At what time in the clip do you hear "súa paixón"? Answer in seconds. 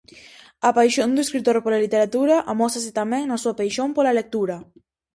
3.43-3.89